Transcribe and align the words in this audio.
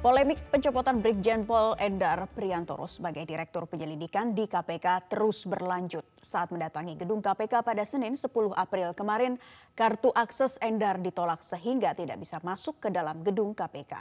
Polemik 0.00 0.40
pencopotan 0.48 1.04
Brigjen 1.04 1.44
Pol 1.44 1.76
Endar 1.76 2.24
Priantoro 2.32 2.88
sebagai 2.88 3.20
Direktur 3.28 3.68
Penyelidikan 3.68 4.32
di 4.32 4.48
KPK 4.48 5.12
terus 5.12 5.44
berlanjut. 5.44 6.08
Saat 6.24 6.56
mendatangi 6.56 6.96
gedung 6.96 7.20
KPK 7.20 7.60
pada 7.60 7.84
Senin 7.84 8.16
10 8.16 8.32
April 8.56 8.96
kemarin, 8.96 9.36
kartu 9.76 10.08
akses 10.16 10.56
Endar 10.64 10.96
ditolak 10.96 11.44
sehingga 11.44 11.92
tidak 11.92 12.16
bisa 12.16 12.40
masuk 12.40 12.80
ke 12.80 12.88
dalam 12.88 13.20
gedung 13.20 13.52
KPK. 13.52 14.00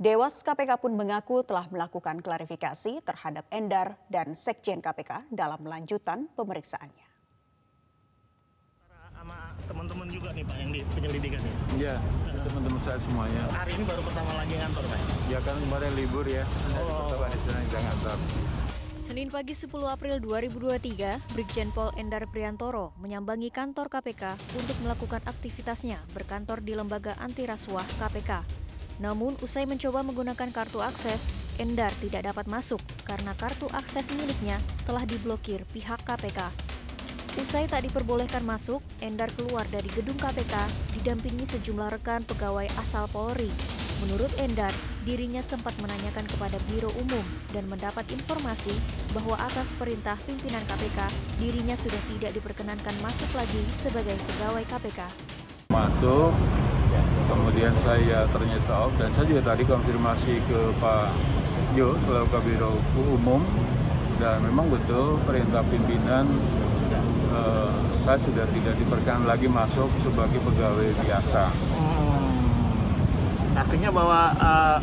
Dewas 0.00 0.40
KPK 0.40 0.80
pun 0.80 0.96
mengaku 0.96 1.44
telah 1.44 1.68
melakukan 1.68 2.24
klarifikasi 2.24 3.04
terhadap 3.04 3.44
Endar 3.52 4.00
dan 4.08 4.32
Sekjen 4.32 4.80
KPK 4.80 5.28
dalam 5.28 5.60
lanjutan 5.60 6.24
pemeriksaannya 6.40 7.03
teman-teman 9.68 10.06
juga 10.12 10.28
nih 10.36 10.44
Pak 10.44 10.56
yang 10.60 10.70
di 10.72 10.80
penyelidikan 10.92 11.40
ya? 11.40 11.54
Iya, 11.74 11.94
teman-teman 12.44 12.80
saya 12.84 12.98
semuanya. 13.08 13.42
Hari 13.52 13.72
ini 13.76 13.84
baru 13.88 14.02
pertama 14.04 14.32
lagi 14.36 14.54
ngantor 14.60 14.84
Pak? 14.84 15.00
Ya 15.32 15.38
kan 15.40 15.56
kemarin 15.56 15.92
libur 15.96 16.26
ya, 16.28 16.44
oh. 16.76 17.08
tetap 17.08 17.28
di 17.32 17.38
sana 17.48 17.60
kita 17.68 17.78
ngantor. 17.80 18.18
Senin 19.04 19.28
pagi 19.28 19.52
10 19.52 19.68
April 19.84 20.16
2023, 20.16 21.36
Brigjen 21.36 21.68
Pol 21.76 21.92
Endar 22.00 22.24
Priantoro 22.24 22.96
menyambangi 22.96 23.52
kantor 23.52 23.92
KPK 23.92 24.32
untuk 24.56 24.76
melakukan 24.80 25.20
aktivitasnya 25.28 26.00
berkantor 26.16 26.64
di 26.64 26.72
Lembaga 26.72 27.12
Anti 27.20 27.44
Rasuah 27.44 27.84
KPK. 28.00 28.64
Namun, 29.04 29.36
usai 29.44 29.68
mencoba 29.68 30.00
menggunakan 30.00 30.48
kartu 30.54 30.80
akses, 30.80 31.28
Endar 31.60 31.92
tidak 32.00 32.32
dapat 32.32 32.48
masuk 32.48 32.80
karena 33.04 33.36
kartu 33.36 33.68
akses 33.76 34.08
miliknya 34.16 34.56
telah 34.88 35.04
diblokir 35.04 35.68
pihak 35.70 36.00
KPK. 36.08 36.72
Usai 37.34 37.66
tak 37.66 37.82
diperbolehkan 37.82 38.46
masuk, 38.46 38.78
Endar 39.02 39.26
keluar 39.34 39.66
dari 39.66 39.90
gedung 39.90 40.14
KPK 40.14 40.54
didampingi 40.94 41.42
sejumlah 41.50 41.90
rekan 41.98 42.22
pegawai 42.22 42.70
asal 42.78 43.10
Polri. 43.10 43.50
Menurut 44.06 44.30
Endar, 44.38 44.70
dirinya 45.02 45.42
sempat 45.42 45.74
menanyakan 45.82 46.30
kepada 46.30 46.54
Biro 46.70 46.94
Umum 46.94 47.26
dan 47.50 47.66
mendapat 47.66 48.06
informasi 48.14 48.70
bahwa 49.10 49.34
atas 49.42 49.74
perintah 49.74 50.14
pimpinan 50.22 50.62
KPK, 50.62 51.10
dirinya 51.42 51.74
sudah 51.74 51.98
tidak 52.14 52.38
diperkenankan 52.38 52.94
masuk 53.02 53.26
lagi 53.34 53.62
sebagai 53.82 54.14
pegawai 54.14 54.62
KPK. 54.70 55.00
Masuk, 55.74 56.30
kemudian 57.26 57.74
saya 57.82 58.30
ternyata 58.30 58.72
off 58.86 58.94
dan 58.94 59.10
saya 59.18 59.26
juga 59.26 59.42
tadi 59.42 59.66
konfirmasi 59.66 60.38
ke 60.46 60.60
Pak 60.78 61.10
Jo 61.74 61.98
selaku 62.06 62.38
Biro 62.46 62.78
Umum 63.10 63.42
dan 64.22 64.38
memang 64.46 64.70
betul 64.70 65.18
perintah 65.26 65.66
pimpinan 65.66 66.30
uh, 67.34 67.74
saya 68.06 68.22
sudah 68.22 68.46
tidak 68.54 68.78
diperkenan 68.78 69.26
lagi 69.26 69.50
masuk 69.50 69.90
sebagai 70.06 70.38
pegawai 70.38 70.94
biasa. 71.02 71.50
Hmm. 71.50 73.58
Artinya 73.58 73.90
bahwa 73.90 74.20
uh, 74.38 74.78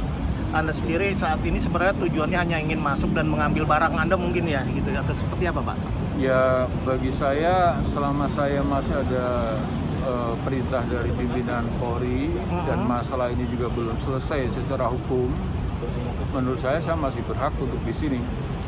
anda 0.52 0.76
sendiri 0.76 1.16
saat 1.16 1.40
ini 1.48 1.64
sebenarnya 1.64 1.96
tujuannya 1.96 2.36
hanya 2.36 2.58
ingin 2.60 2.84
masuk 2.84 3.16
dan 3.16 3.32
mengambil 3.32 3.64
barang 3.64 3.96
Anda 3.96 4.20
mungkin 4.20 4.52
ya 4.52 4.68
gitu 4.68 4.92
atau 4.92 5.16
seperti 5.16 5.48
apa 5.48 5.64
Pak? 5.64 5.80
Ya 6.20 6.68
bagi 6.84 7.08
saya 7.16 7.80
selama 7.96 8.28
saya 8.36 8.60
masih 8.60 9.00
ada 9.00 9.56
uh, 10.04 10.36
perintah 10.44 10.84
dari 10.92 11.08
pimpinan 11.16 11.64
Polri 11.80 12.36
-huh. 12.36 12.68
dan 12.68 12.84
masalah 12.84 13.32
ini 13.32 13.48
juga 13.48 13.72
belum 13.72 13.96
selesai 14.04 14.52
secara 14.52 14.92
hukum, 14.92 15.32
menurut 16.36 16.60
saya 16.60 16.84
saya 16.84 17.00
masih 17.00 17.24
berhak 17.24 17.56
untuk 17.56 17.80
di 17.88 17.96
sini. 17.96 18.20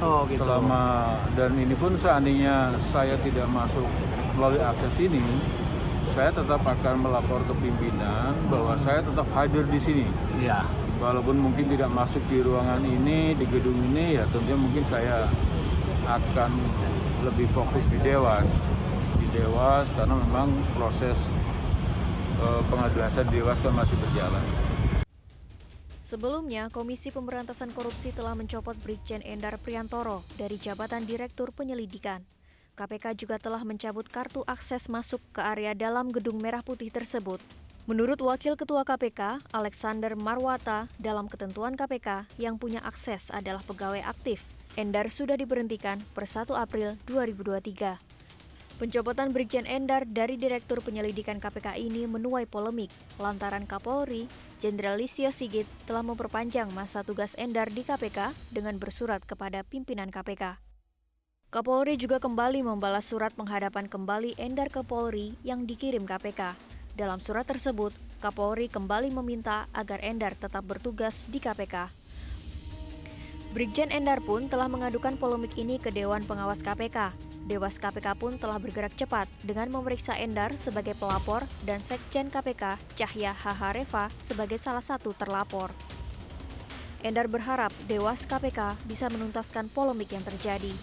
Oh, 0.03 0.27
gitu. 0.27 0.43
Selama 0.43 1.15
dan 1.39 1.55
ini 1.55 1.71
pun 1.79 1.95
seandainya 1.95 2.75
saya 2.91 3.15
tidak 3.23 3.47
masuk 3.47 3.87
melalui 4.35 4.59
akses 4.59 4.91
ini, 4.99 5.23
saya 6.11 6.35
tetap 6.35 6.59
akan 6.59 7.07
melapor 7.07 7.39
ke 7.47 7.55
pimpinan 7.63 8.35
bahwa 8.51 8.75
saya 8.83 8.99
tetap 8.99 9.23
hadir 9.31 9.63
di 9.71 9.79
sini. 9.79 10.05
Iya. 10.43 10.67
Walaupun 10.99 11.39
mungkin 11.39 11.71
tidak 11.71 11.87
masuk 11.87 12.19
di 12.27 12.43
ruangan 12.43 12.83
ini, 12.83 13.31
di 13.39 13.47
gedung 13.47 13.79
ini, 13.91 14.19
ya 14.19 14.27
tentunya 14.27 14.59
mungkin 14.59 14.83
saya 14.91 15.31
akan 16.03 16.51
lebih 17.23 17.47
fokus 17.55 17.83
di 17.87 17.97
dewas, 18.03 18.51
di 19.15 19.27
dewas 19.31 19.87
karena 19.95 20.19
memang 20.19 20.51
proses 20.75 21.15
pengadilan 22.67 23.07
di 23.31 23.39
dewas 23.39 23.55
kan 23.63 23.71
masih 23.71 23.95
berjalan. 24.03 24.43
Sebelumnya, 26.13 26.69
Komisi 26.69 27.09
Pemberantasan 27.09 27.73
Korupsi 27.73 28.13
telah 28.13 28.37
mencopot 28.37 28.77
Brigjen 28.77 29.25
Endar 29.25 29.57
Priantoro 29.57 30.21
dari 30.37 30.61
jabatan 30.61 31.09
Direktur 31.09 31.49
Penyelidikan. 31.49 32.21
KPK 32.77 33.17
juga 33.17 33.41
telah 33.41 33.65
mencabut 33.65 34.05
kartu 34.05 34.45
akses 34.45 34.93
masuk 34.93 35.17
ke 35.33 35.41
area 35.41 35.73
dalam 35.73 36.13
gedung 36.13 36.37
merah 36.37 36.61
putih 36.61 36.93
tersebut. 36.93 37.41
Menurut 37.89 38.21
Wakil 38.21 38.53
Ketua 38.53 38.85
KPK, 38.85 39.41
Alexander 39.57 40.13
Marwata, 40.13 40.85
dalam 41.01 41.25
ketentuan 41.25 41.73
KPK 41.73 42.29
yang 42.37 42.61
punya 42.61 42.85
akses 42.85 43.33
adalah 43.33 43.65
pegawai 43.65 44.05
aktif. 44.05 44.45
Endar 44.77 45.09
sudah 45.09 45.33
diberhentikan 45.33 45.97
per 46.13 46.29
1 46.29 46.53
April 46.53 46.93
2023. 47.09 47.97
Pencopotan 48.77 49.33
Brigjen 49.33 49.65
Endar 49.65 50.05
dari 50.05 50.37
Direktur 50.37 50.77
Penyelidikan 50.85 51.41
KPK 51.41 51.73
ini 51.81 52.05
menuai 52.05 52.45
polemik 52.45 52.93
lantaran 53.17 53.65
Kapolri, 53.65 54.29
Jenderal 54.63 54.95
Listio 54.95 55.27
Sigit 55.27 55.67
telah 55.83 55.99
memperpanjang 56.07 56.71
masa 56.71 57.03
tugas 57.03 57.35
Endar 57.35 57.67
di 57.67 57.83
KPK 57.83 58.31
dengan 58.47 58.79
bersurat 58.79 59.19
kepada 59.19 59.59
pimpinan 59.67 60.07
KPK. 60.07 60.55
Kapolri 61.51 61.99
juga 61.99 62.23
kembali 62.23 62.63
membalas 62.63 63.11
surat 63.11 63.35
penghadapan 63.35 63.91
kembali 63.91 64.39
Endar 64.39 64.71
ke 64.71 64.79
Polri 64.79 65.35
yang 65.43 65.67
dikirim 65.67 66.07
KPK. 66.07 66.55
Dalam 66.95 67.19
surat 67.19 67.43
tersebut, 67.43 67.91
Kapolri 68.23 68.71
kembali 68.71 69.11
meminta 69.11 69.67
agar 69.75 69.99
Endar 69.99 70.31
tetap 70.31 70.63
bertugas 70.63 71.27
di 71.27 71.43
KPK. 71.43 72.02
Brigjen 73.53 73.93
Endar 73.93 74.17
pun 74.17 74.49
telah 74.49 74.65
mengadukan 74.65 75.13
polemik 75.13 75.53
ini 75.61 75.77
ke 75.77 75.93
Dewan 75.93 76.25
Pengawas 76.25 76.65
KPK. 76.65 77.13
Dewas 77.45 77.77
KPK 77.77 78.17
pun 78.17 78.33
telah 78.41 78.57
bergerak 78.57 78.97
cepat 78.97 79.29
dengan 79.45 79.69
memeriksa 79.69 80.17
Endar 80.17 80.49
sebagai 80.57 80.97
pelapor 80.97 81.45
dan 81.61 81.77
Sekjen 81.85 82.33
KPK 82.33 82.81
Cahya 82.97 83.29
Hahareva 83.29 84.09
sebagai 84.17 84.57
salah 84.57 84.81
satu 84.81 85.13
terlapor. 85.13 85.69
Endar 87.05 87.29
berharap 87.29 87.69
Dewas 87.85 88.25
KPK 88.25 88.73
bisa 88.89 89.05
menuntaskan 89.13 89.69
polemik 89.69 90.09
yang 90.17 90.25
terjadi. 90.25 90.73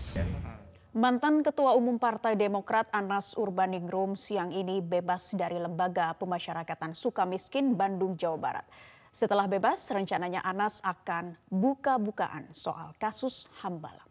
Mantan 0.95 1.43
Ketua 1.43 1.75
Umum 1.75 1.99
Partai 1.99 2.39
Demokrat 2.39 2.87
Anas 2.95 3.35
Urbaningrum 3.35 4.15
siang 4.15 4.55
ini 4.55 4.79
bebas 4.79 5.35
dari 5.35 5.59
Lembaga 5.59 6.15
Pemasyarakatan 6.15 6.95
Sukamiskin 6.95 7.75
Bandung, 7.75 8.15
Jawa 8.15 8.39
Barat. 8.39 8.67
Setelah 9.11 9.51
bebas, 9.51 9.83
rencananya 9.91 10.39
Anas 10.47 10.79
akan 10.87 11.35
buka-bukaan 11.51 12.47
soal 12.55 12.95
kasus 12.95 13.51
Hambalang. 13.59 14.07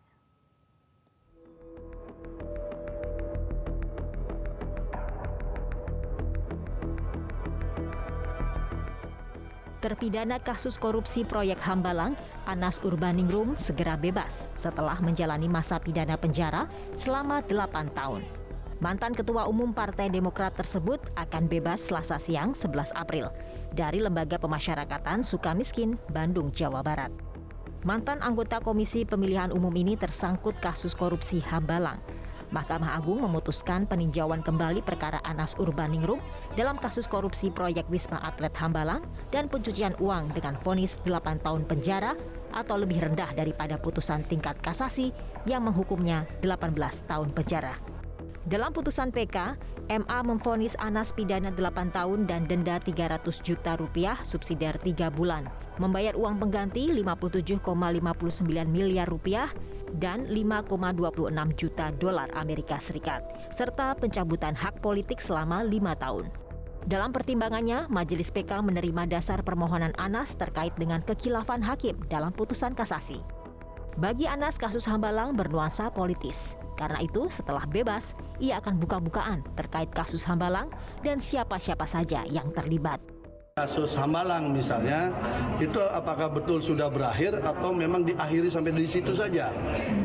Terpidana 9.80 10.44
kasus 10.44 10.76
korupsi 10.76 11.24
proyek 11.24 11.64
Hambalang, 11.64 12.20
Anas 12.44 12.84
Urbaningrum 12.84 13.56
segera 13.56 13.96
bebas 13.96 14.52
setelah 14.60 15.00
menjalani 15.00 15.48
masa 15.48 15.80
pidana 15.80 16.20
penjara 16.20 16.68
selama 16.92 17.40
8 17.48 17.88
tahun. 17.96 18.39
Mantan 18.80 19.12
Ketua 19.12 19.44
Umum 19.44 19.76
Partai 19.76 20.08
Demokrat 20.08 20.56
tersebut 20.56 21.04
akan 21.20 21.52
bebas 21.52 21.92
selasa 21.92 22.16
siang 22.16 22.56
11 22.56 22.96
April 22.96 23.28
dari 23.76 24.00
Lembaga 24.00 24.40
Pemasyarakatan 24.40 25.20
Sukamiskin, 25.20 26.00
Bandung, 26.08 26.48
Jawa 26.56 26.80
Barat. 26.80 27.12
Mantan 27.84 28.24
anggota 28.24 28.64
Komisi 28.64 29.04
Pemilihan 29.04 29.52
Umum 29.52 29.76
ini 29.76 30.00
tersangkut 30.00 30.56
kasus 30.64 30.96
korupsi 30.96 31.44
Hambalang. 31.44 32.00
Mahkamah 32.56 32.96
Agung 32.96 33.20
memutuskan 33.20 33.84
peninjauan 33.84 34.40
kembali 34.48 34.80
perkara 34.80 35.20
Anas 35.28 35.60
Urbaningrum 35.60 36.24
dalam 36.56 36.80
kasus 36.80 37.04
korupsi 37.04 37.52
proyek 37.52 37.84
Wisma 37.92 38.24
Atlet 38.24 38.56
Hambalang 38.64 39.04
dan 39.28 39.52
pencucian 39.52 39.92
uang 40.00 40.32
dengan 40.32 40.56
vonis 40.64 40.96
8 41.04 41.44
tahun 41.44 41.68
penjara 41.68 42.16
atau 42.56 42.80
lebih 42.80 43.04
rendah 43.04 43.36
daripada 43.36 43.76
putusan 43.76 44.24
tingkat 44.24 44.56
kasasi 44.64 45.12
yang 45.44 45.68
menghukumnya 45.68 46.24
18 46.40 46.80
tahun 47.12 47.36
penjara. 47.36 47.99
Dalam 48.50 48.74
putusan 48.74 49.14
PK, 49.14 49.62
MA 49.94 50.20
memfonis 50.26 50.74
Anas 50.82 51.14
pidana 51.14 51.54
8 51.54 51.94
tahun 51.94 52.26
dan 52.26 52.50
denda 52.50 52.82
300 52.82 53.22
juta 53.46 53.78
rupiah 53.78 54.18
subsidiar 54.26 54.74
3 54.82 55.14
bulan, 55.14 55.46
membayar 55.78 56.18
uang 56.18 56.42
pengganti 56.42 56.90
57,59 56.90 57.62
miliar 58.66 59.06
rupiah 59.06 59.54
dan 60.02 60.26
5,26 60.26 61.30
juta 61.62 61.94
dolar 62.02 62.26
Amerika 62.34 62.82
Serikat, 62.82 63.22
serta 63.54 63.94
pencabutan 63.94 64.58
hak 64.58 64.82
politik 64.82 65.22
selama 65.22 65.62
lima 65.62 65.94
tahun. 65.94 66.34
Dalam 66.90 67.14
pertimbangannya, 67.14 67.86
Majelis 67.86 68.34
PK 68.34 68.66
menerima 68.66 69.06
dasar 69.06 69.46
permohonan 69.46 69.94
Anas 70.02 70.34
terkait 70.34 70.74
dengan 70.74 71.06
kekilafan 71.06 71.62
hakim 71.62 72.02
dalam 72.10 72.34
putusan 72.34 72.74
kasasi. 72.74 73.22
Bagi 74.02 74.26
Anas, 74.26 74.58
kasus 74.58 74.90
Hambalang 74.90 75.38
bernuansa 75.38 75.94
politis. 75.94 76.58
Karena 76.80 77.04
itu, 77.04 77.28
setelah 77.28 77.68
bebas, 77.68 78.16
ia 78.40 78.64
akan 78.64 78.80
buka-bukaan 78.80 79.44
terkait 79.60 79.92
kasus 79.92 80.24
Hambalang 80.24 80.72
dan 81.04 81.20
siapa-siapa 81.20 81.84
saja 81.84 82.24
yang 82.24 82.56
terlibat. 82.56 83.19
Kasus 83.60 83.92
Hambalang 84.00 84.56
misalnya, 84.56 85.12
itu 85.60 85.84
apakah 85.92 86.32
betul 86.32 86.64
sudah 86.64 86.88
berakhir 86.88 87.44
atau 87.44 87.76
memang 87.76 88.08
diakhiri 88.08 88.48
sampai 88.48 88.72
di 88.72 88.88
situ 88.88 89.12
saja? 89.12 89.52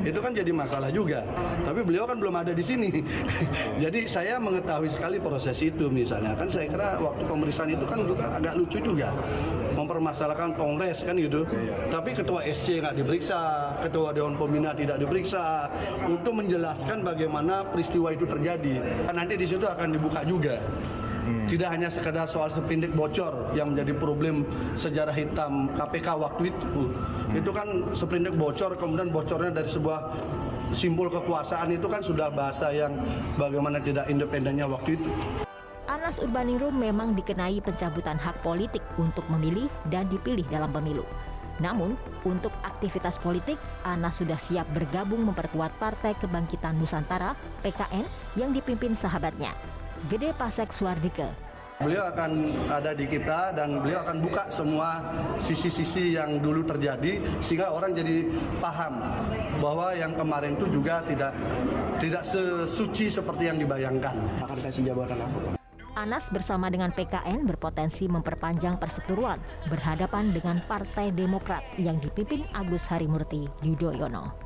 Itu 0.03 0.19
kan 0.19 0.35
jadi 0.35 0.51
masalah 0.51 0.91
juga. 0.91 1.23
Tapi 1.63 1.87
beliau 1.87 2.03
kan 2.03 2.19
belum 2.19 2.35
ada 2.35 2.51
di 2.51 2.59
sini. 2.59 2.91
jadi 3.87 4.11
saya 4.11 4.43
mengetahui 4.43 4.91
sekali 4.91 5.23
proses 5.23 5.55
itu 5.63 5.87
misalnya. 5.87 6.35
Kan 6.35 6.51
saya 6.51 6.67
kira 6.67 6.99
waktu 6.99 7.23
pemeriksaan 7.31 7.71
itu 7.71 7.87
kan 7.87 8.03
juga 8.03 8.35
agak 8.35 8.59
lucu 8.59 8.83
juga. 8.83 9.15
Mempermasalahkan 9.79 10.59
kongres 10.59 11.07
kan 11.07 11.15
gitu. 11.15 11.47
Tapi 11.95 12.11
ketua 12.11 12.43
SC 12.51 12.83
nggak 12.83 13.07
diperiksa, 13.07 13.39
ketua 13.87 14.11
Dewan 14.11 14.35
Pembina 14.35 14.75
tidak 14.75 14.99
diperiksa 14.99 15.71
untuk 16.11 16.43
menjelaskan 16.43 17.07
bagaimana 17.07 17.71
peristiwa 17.71 18.11
itu 18.11 18.27
terjadi. 18.27 18.83
Nanti 19.15 19.39
di 19.39 19.47
situ 19.47 19.63
akan 19.63 19.95
dibuka 19.95 20.27
juga. 20.27 20.59
Hmm. 21.25 21.49
Tidak 21.49 21.69
hanya 21.69 21.89
sekedar 21.89 22.29
soal 22.29 22.53
sepindik 22.53 22.93
bocor 22.93 23.57
yang 23.57 23.73
menjadi 23.73 23.97
problem 23.97 24.45
sejarah 24.77 25.17
hitam 25.17 25.73
KPK 25.73 26.09
waktu 26.21 26.53
itu. 26.53 26.93
Hmm. 26.93 27.41
Itu 27.41 27.51
kan 27.51 27.69
sepindik 27.97 28.37
bocor, 28.37 28.77
kemudian 28.77 29.09
bocornya 29.09 29.57
dari 29.57 29.69
sebuah 29.73 30.13
simbol 30.77 31.09
kekuasaan 31.09 31.73
itu 31.73 31.89
kan 31.89 32.05
sudah 32.05 32.29
bahasa 32.29 32.69
yang 32.77 32.93
bagaimana 33.41 33.81
tidak 33.81 34.05
independennya 34.13 34.69
waktu 34.69 35.01
itu. 35.01 35.11
Anas 35.89 36.21
Urbaningrum 36.21 36.77
memang 36.77 37.17
dikenai 37.17 37.65
pencabutan 37.65 38.21
hak 38.21 38.45
politik 38.45 38.85
untuk 39.01 39.25
memilih 39.33 39.73
dan 39.89 40.05
dipilih 40.13 40.45
dalam 40.53 40.69
pemilu. 40.69 41.05
Namun, 41.63 41.95
untuk 42.27 42.51
aktivitas 42.67 43.15
politik, 43.23 43.61
Anas 43.87 44.19
sudah 44.19 44.35
siap 44.35 44.67
bergabung 44.75 45.23
memperkuat 45.23 45.79
Partai 45.79 46.19
Kebangkitan 46.19 46.75
Nusantara 46.75 47.39
(PKN) 47.63 48.03
yang 48.35 48.51
dipimpin 48.51 48.99
sahabatnya, 48.99 49.55
Gede 50.05 50.37
Pasek 50.37 50.69
Suardike. 50.69 51.33
Beliau 51.81 52.07
akan 52.07 52.31
ada 52.71 52.95
di 52.95 53.09
kita 53.09 53.51
dan 53.57 53.83
beliau 53.83 54.05
akan 54.05 54.21
buka 54.21 54.47
semua 54.53 55.03
sisi-sisi 55.43 56.15
yang 56.15 56.39
dulu 56.39 56.63
terjadi 56.63 57.19
sehingga 57.43 57.73
orang 57.73 57.97
jadi 57.97 58.31
paham 58.63 59.01
bahwa 59.59 59.91
yang 59.97 60.15
kemarin 60.15 60.55
itu 60.55 60.71
juga 60.71 61.03
tidak 61.09 61.33
tidak 61.99 62.23
sesuci 62.23 63.11
seperti 63.11 63.51
yang 63.51 63.59
dibayangkan. 63.59 64.15
Akan 64.45 64.59
kasih 64.63 64.93
jabatan 64.93 65.19
apa? 65.19 65.59
Anas 65.95 66.29
bersama 66.31 66.69
dengan 66.69 66.93
PKN 66.93 67.49
berpotensi 67.49 68.07
memperpanjang 68.07 68.77
perseteruan 68.79 69.41
berhadapan 69.67 70.31
dengan 70.37 70.61
Partai 70.69 71.11
Demokrat 71.17 71.65
yang 71.81 71.97
dipimpin 71.99 72.45
Agus 72.53 72.87
Harimurti 72.87 73.51
Yudhoyono. 73.65 74.44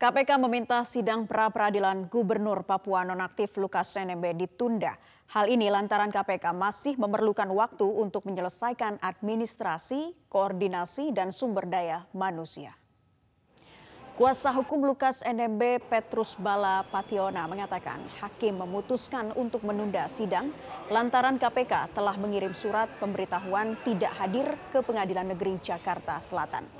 KPK 0.00 0.40
meminta 0.40 0.80
sidang 0.80 1.28
pra-peradilan 1.28 2.08
Gubernur 2.08 2.64
Papua 2.64 3.04
nonaktif 3.04 3.52
Lukas 3.60 3.92
NMB 4.00 4.32
ditunda. 4.32 4.96
Hal 5.28 5.52
ini 5.52 5.68
lantaran 5.68 6.08
KPK 6.08 6.56
masih 6.56 6.96
memerlukan 6.96 7.44
waktu 7.52 7.84
untuk 7.84 8.24
menyelesaikan 8.24 8.96
administrasi, 8.96 10.16
koordinasi, 10.32 11.12
dan 11.12 11.36
sumber 11.36 11.68
daya 11.68 12.08
manusia. 12.16 12.72
Kuasa 14.16 14.56
hukum 14.56 14.88
Lukas 14.88 15.20
NMB 15.20 15.84
Petrus 15.92 16.32
Bala 16.40 16.80
Pationa 16.88 17.44
mengatakan 17.44 18.00
hakim 18.24 18.56
memutuskan 18.56 19.36
untuk 19.36 19.68
menunda 19.68 20.08
sidang 20.08 20.48
lantaran 20.88 21.36
KPK 21.36 21.92
telah 21.92 22.16
mengirim 22.16 22.56
surat 22.56 22.88
pemberitahuan 22.96 23.76
tidak 23.84 24.16
hadir 24.16 24.48
ke 24.72 24.80
Pengadilan 24.80 25.36
Negeri 25.36 25.60
Jakarta 25.60 26.16
Selatan. 26.24 26.79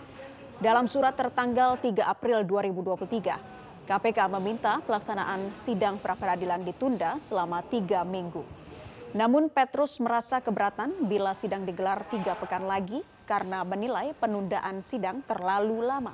Dalam 0.61 0.85
surat 0.85 1.17
tertanggal 1.17 1.81
3 1.81 2.05
April 2.05 2.45
2023, 2.45 3.89
KPK 3.89 4.19
meminta 4.29 4.77
pelaksanaan 4.85 5.57
sidang 5.57 5.97
pra-peradilan 5.97 6.61
ditunda 6.61 7.17
selama 7.17 7.65
tiga 7.65 8.05
minggu. 8.05 8.45
Namun 9.17 9.49
Petrus 9.49 9.97
merasa 10.05 10.37
keberatan 10.37 11.09
bila 11.09 11.33
sidang 11.33 11.65
digelar 11.65 12.05
tiga 12.13 12.37
pekan 12.37 12.69
lagi 12.69 13.01
karena 13.25 13.65
menilai 13.65 14.13
penundaan 14.21 14.85
sidang 14.85 15.25
terlalu 15.25 15.81
lama. 15.81 16.13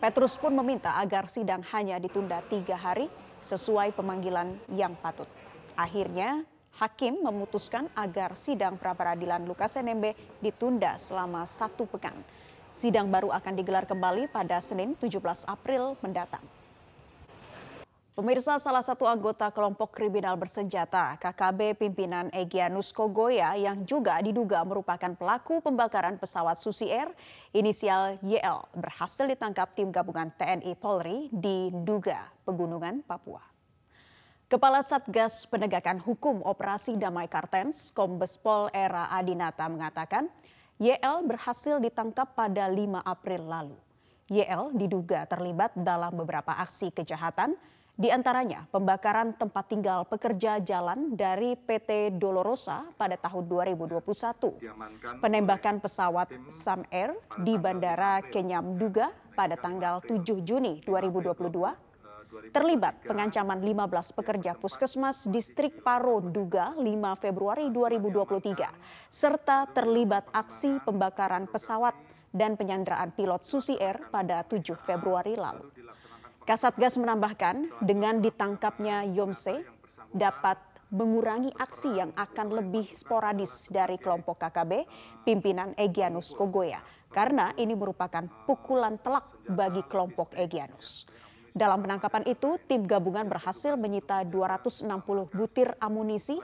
Petrus 0.00 0.40
pun 0.40 0.56
meminta 0.56 0.96
agar 0.96 1.28
sidang 1.28 1.60
hanya 1.76 2.00
ditunda 2.00 2.40
tiga 2.48 2.80
hari 2.80 3.12
sesuai 3.44 3.92
pemanggilan 3.92 4.56
yang 4.72 4.96
patut. 4.96 5.28
Akhirnya, 5.76 6.48
hakim 6.80 7.20
memutuskan 7.20 7.92
agar 7.92 8.40
sidang 8.40 8.80
pra-peradilan 8.80 9.44
Lukas 9.44 9.76
NMB 9.76 10.40
ditunda 10.40 10.96
selama 10.96 11.44
satu 11.44 11.84
pekan. 11.84 12.16
Sidang 12.70 13.10
baru 13.10 13.34
akan 13.34 13.58
digelar 13.58 13.82
kembali 13.82 14.30
pada 14.30 14.62
Senin 14.62 14.94
17 14.94 15.18
April 15.50 15.98
mendatang. 16.06 16.42
Pemirsa 18.14 18.62
salah 18.62 18.84
satu 18.84 19.10
anggota 19.10 19.50
kelompok 19.50 19.90
kriminal 19.90 20.38
bersenjata 20.38 21.18
KKB 21.18 21.74
pimpinan 21.74 22.30
Egyanus 22.30 22.94
Kogoya 22.94 23.58
yang 23.58 23.82
juga 23.82 24.22
diduga 24.22 24.62
merupakan 24.62 25.10
pelaku 25.18 25.58
pembakaran 25.58 26.14
pesawat 26.14 26.62
Susi 26.62 26.86
Air 26.86 27.10
inisial 27.50 28.22
YL 28.22 28.70
berhasil 28.78 29.26
ditangkap 29.26 29.74
tim 29.74 29.90
gabungan 29.90 30.30
TNI 30.30 30.70
Polri 30.78 31.26
di 31.34 31.74
Duga, 31.74 32.30
Pegunungan, 32.46 33.02
Papua. 33.02 33.42
Kepala 34.46 34.82
Satgas 34.82 35.46
Penegakan 35.46 35.98
Hukum 35.98 36.42
Operasi 36.46 36.94
Damai 36.94 37.26
Kartens, 37.26 37.90
Kombes 37.90 38.38
Pol 38.38 38.70
Era 38.70 39.10
Adinata 39.10 39.66
mengatakan 39.66 40.30
YL 40.80 41.28
berhasil 41.28 41.76
ditangkap 41.76 42.32
pada 42.32 42.64
5 42.64 43.04
April 43.04 43.44
lalu. 43.44 43.76
YL 44.32 44.72
diduga 44.72 45.28
terlibat 45.28 45.76
dalam 45.76 46.16
beberapa 46.16 46.56
aksi 46.56 46.88
kejahatan, 46.88 47.52
di 48.00 48.08
antaranya 48.08 48.64
pembakaran 48.72 49.36
tempat 49.36 49.68
tinggal 49.68 50.08
pekerja 50.08 50.56
jalan 50.56 51.12
dari 51.12 51.52
PT 51.52 52.16
Dolorosa 52.16 52.88
pada 52.96 53.12
tahun 53.20 53.44
2021, 53.76 54.56
penembakan 55.20 55.84
pesawat 55.84 56.32
Sam 56.48 56.88
Air 56.88 57.12
di 57.44 57.60
Bandara 57.60 58.24
Kenyam 58.24 58.80
Duga 58.80 59.12
pada 59.36 59.60
tanggal 59.60 60.00
7 60.00 60.16
Juni 60.40 60.80
2022, 60.88 61.89
terlibat 62.54 63.02
pengancaman 63.02 63.58
15 63.58 64.16
pekerja 64.18 64.52
puskesmas 64.54 65.26
distrik 65.26 65.82
Paro 65.82 66.22
Duga 66.22 66.74
5 66.78 66.86
Februari 67.18 67.68
2023 67.68 69.10
serta 69.10 69.66
terlibat 69.70 70.30
aksi 70.30 70.78
pembakaran 70.86 71.50
pesawat 71.50 71.94
dan 72.30 72.54
penyanderaan 72.54 73.10
pilot 73.10 73.42
Susi 73.42 73.74
Air 73.78 74.06
pada 74.08 74.46
7 74.46 74.78
Februari 74.86 75.34
lalu. 75.34 75.66
Kasatgas 76.46 76.98
menambahkan 76.98 77.82
dengan 77.82 78.22
ditangkapnya 78.22 79.06
Yomse 79.10 79.62
dapat 80.10 80.58
mengurangi 80.90 81.54
aksi 81.54 82.02
yang 82.02 82.10
akan 82.18 82.50
lebih 82.50 82.82
sporadis 82.90 83.70
dari 83.70 83.94
kelompok 83.94 84.42
KKB 84.42 84.72
pimpinan 85.22 85.70
Egyanus 85.78 86.34
Kogoya 86.34 86.82
karena 87.10 87.54
ini 87.58 87.78
merupakan 87.78 88.26
pukulan 88.46 88.98
telak 88.98 89.30
bagi 89.46 89.82
kelompok 89.86 90.34
Egyanus. 90.34 91.06
Dalam 91.50 91.82
penangkapan 91.82 92.22
itu, 92.30 92.62
tim 92.70 92.86
gabungan 92.86 93.26
berhasil 93.26 93.74
menyita 93.74 94.22
260 94.22 94.86
butir 95.34 95.74
amunisi, 95.82 96.38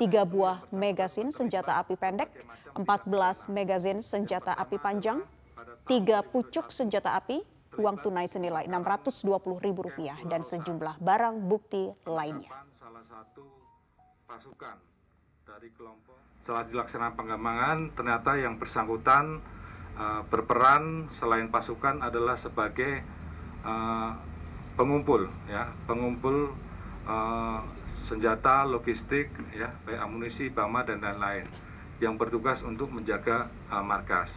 3 0.00 0.24
buah 0.24 0.64
magazin 0.72 1.28
senjata 1.28 1.76
api 1.76 1.96
pendek, 1.96 2.32
14 2.72 3.52
magazin 3.52 4.00
senjata 4.00 4.56
api 4.56 4.80
panjang, 4.80 5.20
3 5.84 6.24
pucuk 6.32 6.72
senjata 6.72 7.12
api, 7.20 7.44
uang 7.76 8.00
tunai 8.00 8.24
senilai 8.24 8.64
Rp620.000 8.64 10.24
dan 10.24 10.40
sejumlah 10.40 10.96
barang 11.04 11.36
bukti 11.44 11.92
lainnya. 12.08 12.48
Setelah 16.40 16.64
dilaksanakan 16.70 17.14
pengembangan, 17.18 17.78
ternyata 17.92 18.30
yang 18.40 18.56
bersangkutan 18.56 19.44
uh, 19.98 20.22
berperan 20.30 21.10
selain 21.20 21.50
pasukan 21.52 22.00
adalah 22.00 22.38
sebagai 22.38 23.02
uh, 23.66 24.14
pengumpul 24.76 25.26
ya. 25.48 25.72
Pengumpul 25.88 26.52
uh, 27.08 27.58
senjata 28.06 28.62
logistik 28.68 29.32
ya 29.56 29.74
baik 29.82 29.98
amunisi 29.98 30.46
bama 30.52 30.86
dan 30.86 31.02
lain-lain 31.02 31.48
yang 31.98 32.14
bertugas 32.14 32.60
untuk 32.62 32.92
menjaga 32.92 33.50
uh, 33.72 33.82
markas. 33.82 34.30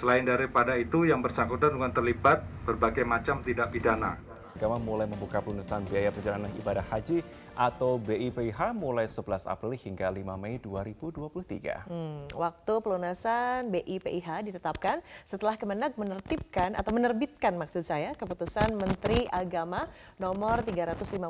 Selain 0.00 0.24
daripada 0.24 0.76
itu 0.78 1.08
yang 1.08 1.20
bersangkutan 1.20 1.72
dengan 1.72 1.92
terlibat 1.92 2.44
berbagai 2.64 3.04
macam 3.04 3.40
tidak 3.42 3.72
pidana 3.72 4.35
Agama 4.56 4.80
mulai 4.80 5.04
membuka 5.04 5.44
pelunasan 5.44 5.84
biaya 5.84 6.08
perjalanan 6.08 6.48
ibadah 6.56 6.80
haji 6.88 7.20
atau 7.52 8.00
BIPH 8.00 8.72
mulai 8.72 9.04
11 9.04 9.44
April 9.44 9.76
hingga 9.76 10.08
5 10.08 10.24
Mei 10.40 10.56
2023. 10.56 11.84
Hmm, 11.84 12.24
waktu 12.32 12.72
pelunasan 12.80 13.68
BIPH 13.68 14.48
ditetapkan 14.48 15.04
setelah 15.28 15.60
Kemenag 15.60 16.00
menertibkan 16.00 16.72
atau 16.72 16.88
menerbitkan 16.96 17.52
maksud 17.52 17.84
saya 17.84 18.16
keputusan 18.16 18.80
Menteri 18.80 19.28
Agama 19.28 19.92
nomor 20.16 20.64
352 20.64 21.20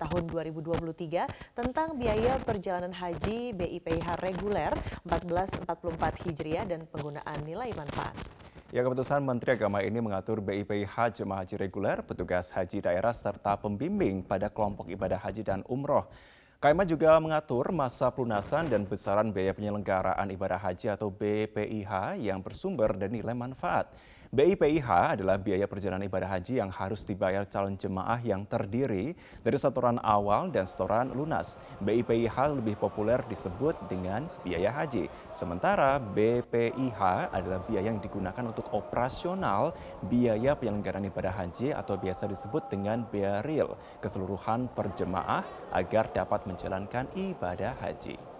tahun 0.00 0.22
2023 0.32 1.28
tentang 1.52 2.00
biaya 2.00 2.40
perjalanan 2.40 2.96
haji 2.96 3.52
BIPH 3.60 4.24
reguler 4.24 4.72
1444 5.04 6.24
Hijriah 6.24 6.64
dan 6.64 6.88
penggunaan 6.88 7.44
nilai 7.44 7.76
manfaat. 7.76 8.39
Ya, 8.70 8.86
keputusan 8.86 9.26
Menteri 9.26 9.58
Agama 9.58 9.82
ini 9.82 9.98
mengatur 9.98 10.38
BIPH 10.38 11.18
jemaah 11.18 11.42
haji 11.42 11.58
reguler, 11.58 12.06
petugas 12.06 12.54
haji 12.54 12.78
daerah, 12.78 13.10
serta 13.10 13.58
pembimbing 13.58 14.22
pada 14.22 14.46
kelompok 14.46 14.86
ibadah 14.86 15.18
haji 15.18 15.42
dan 15.42 15.66
umroh. 15.66 16.06
KMA 16.60 16.84
juga 16.84 17.16
mengatur 17.16 17.72
masa 17.72 18.12
pelunasan 18.12 18.68
dan 18.68 18.84
besaran 18.84 19.32
biaya 19.32 19.56
penyelenggaraan 19.56 20.28
ibadah 20.28 20.60
haji 20.60 20.92
atau 20.92 21.08
BPIH 21.08 22.20
yang 22.20 22.44
bersumber 22.44 22.92
dari 23.00 23.16
nilai 23.16 23.32
manfaat. 23.32 23.88
BIPIH 24.30 25.18
adalah 25.18 25.42
biaya 25.42 25.66
perjalanan 25.66 26.06
ibadah 26.06 26.38
haji 26.38 26.62
yang 26.62 26.70
harus 26.70 27.02
dibayar 27.02 27.42
calon 27.50 27.74
jemaah 27.74 28.22
yang 28.22 28.46
terdiri 28.46 29.10
dari 29.42 29.58
setoran 29.58 29.98
awal 30.06 30.54
dan 30.54 30.70
setoran 30.70 31.10
lunas. 31.10 31.58
BIPIH 31.82 32.54
lebih 32.54 32.78
populer 32.78 33.18
disebut 33.26 33.74
dengan 33.90 34.30
biaya 34.46 34.70
haji. 34.70 35.10
Sementara 35.34 35.98
BPIH 35.98 37.00
adalah 37.34 37.58
biaya 37.66 37.90
yang 37.90 37.98
digunakan 37.98 38.44
untuk 38.46 38.70
operasional 38.70 39.74
biaya 40.06 40.54
penyelenggaraan 40.54 41.10
ibadah 41.10 41.34
haji 41.34 41.74
atau 41.74 41.98
biasa 41.98 42.30
disebut 42.30 42.70
dengan 42.70 43.02
biaya 43.10 43.42
real 43.42 43.74
keseluruhan 43.98 44.70
per 44.70 44.94
jemaah 44.94 45.42
agar 45.74 46.06
dapat 46.14 46.46
menjalankan 46.50 47.06
ibadah 47.14 47.78
haji. 47.78 48.39